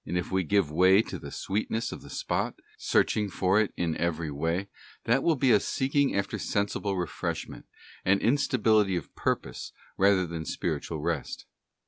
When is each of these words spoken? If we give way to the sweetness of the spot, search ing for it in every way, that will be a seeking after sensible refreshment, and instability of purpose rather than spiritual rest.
If 0.03 0.31
we 0.31 0.43
give 0.43 0.71
way 0.71 1.03
to 1.03 1.19
the 1.19 1.29
sweetness 1.29 1.91
of 1.91 2.01
the 2.01 2.09
spot, 2.09 2.55
search 2.75 3.15
ing 3.17 3.29
for 3.29 3.61
it 3.61 3.71
in 3.77 3.95
every 3.97 4.31
way, 4.31 4.67
that 5.03 5.21
will 5.21 5.35
be 5.35 5.51
a 5.51 5.59
seeking 5.59 6.15
after 6.15 6.39
sensible 6.39 6.97
refreshment, 6.97 7.67
and 8.03 8.19
instability 8.19 8.95
of 8.95 9.13
purpose 9.15 9.73
rather 9.99 10.25
than 10.25 10.43
spiritual 10.43 11.01
rest. 11.01 11.45